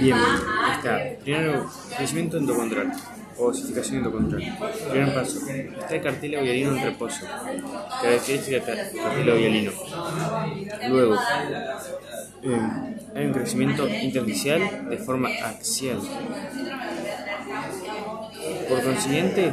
[0.00, 0.16] Bien,
[0.76, 1.00] está.
[1.22, 2.92] Primero, crecimiento endocondral
[3.38, 4.42] o osificación endocondral.
[4.90, 5.38] Primer paso.
[5.48, 7.26] Está el cartílago hialino en reposo.
[8.02, 9.72] Característica del cartílago hialino.
[10.88, 11.14] Luego,
[12.42, 12.60] eh,
[13.14, 16.00] hay un crecimiento intersticial de forma axial.
[18.68, 19.52] Por consiguiente,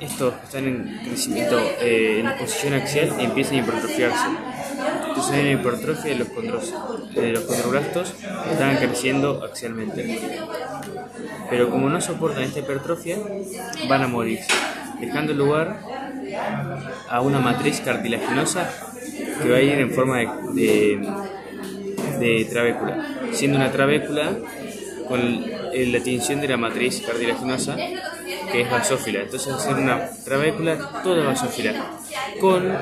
[0.00, 4.26] estos están en crecimiento eh, en posición axial empiezan a hipertrofiarse.
[5.08, 6.74] Entonces hay una hipertrofia de los, condros,
[7.14, 8.14] de los condroblastos
[8.50, 10.18] están creciendo axialmente.
[11.50, 13.18] Pero como no soportan esta hipertrofia,
[13.88, 14.40] van a morir,
[15.00, 15.80] dejando lugar
[17.08, 18.68] a una matriz cartilaginosa
[19.42, 24.36] que va a ir en forma de, de, de trabécula, siendo una trabécula
[25.08, 25.42] con
[25.74, 27.76] la tinción de la matriz cartilaginosa
[28.50, 29.20] que es basófila.
[29.22, 31.74] Entonces ser una trabécula toda basófila,
[32.40, 32.72] con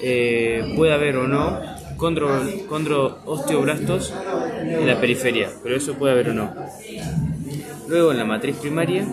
[0.00, 1.60] eh, puede haber o no
[1.96, 2.28] condro,
[2.68, 4.12] condroosteoblastos
[4.60, 6.54] en la periferia, pero eso puede haber o no.
[7.88, 9.04] Luego en la matriz primaria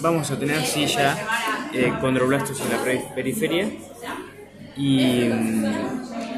[0.00, 1.16] vamos a tener sí ya
[1.72, 3.68] eh, condroblastos en la periferia
[4.76, 5.30] y,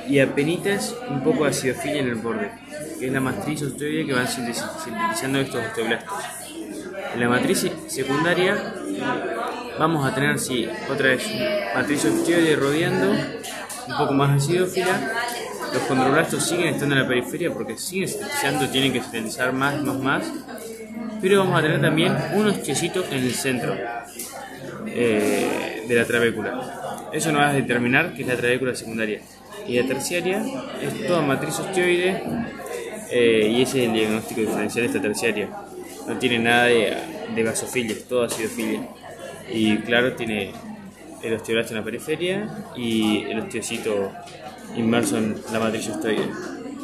[0.08, 2.50] y apenitas un poco de acidofilia en el borde,
[2.98, 6.18] que es la matriz osteoide que van sintetizando estos osteoblastos.
[7.14, 8.74] En la matriz secundaria
[9.78, 11.24] vamos a tener, sí, otra vez,
[11.74, 15.12] matriz osteoide rodeando, un poco más acidófila.
[15.72, 19.98] Los condroblastos siguen estando en la periferia porque siguen sintetizando, tienen que sintetizar más, más,
[19.98, 20.32] más.
[21.20, 23.74] Pero vamos a tener también un osteocito en el centro
[24.86, 27.08] eh, de la trabécula.
[27.12, 29.20] Eso nos va a determinar que es la trabécula secundaria.
[29.66, 30.42] Y la terciaria
[30.82, 32.22] es toda matriz osteoide
[33.10, 35.48] eh, y ese es el diagnóstico diferencial de esta terciaria.
[36.08, 36.96] No tiene nada de,
[37.34, 38.88] de es todo acidofilia.
[39.52, 40.52] Y claro, tiene
[41.22, 44.12] el osteoblasto en la periferia y el osteocito
[44.76, 46.61] inmerso en la matriz osteoide.